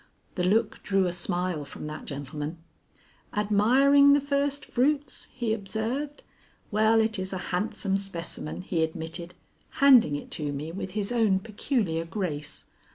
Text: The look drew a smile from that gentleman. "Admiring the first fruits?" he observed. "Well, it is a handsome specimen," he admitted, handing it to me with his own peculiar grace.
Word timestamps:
The 0.33 0.43
look 0.43 0.81
drew 0.81 1.05
a 1.05 1.11
smile 1.11 1.63
from 1.63 1.85
that 1.85 2.05
gentleman. 2.05 2.57
"Admiring 3.35 4.13
the 4.13 4.19
first 4.19 4.65
fruits?" 4.65 5.27
he 5.31 5.53
observed. 5.53 6.23
"Well, 6.71 6.99
it 6.99 7.19
is 7.19 7.33
a 7.33 7.37
handsome 7.53 7.97
specimen," 7.97 8.63
he 8.63 8.81
admitted, 8.81 9.35
handing 9.73 10.15
it 10.15 10.31
to 10.31 10.51
me 10.51 10.71
with 10.71 10.93
his 10.93 11.11
own 11.11 11.37
peculiar 11.37 12.03
grace. 12.03 12.65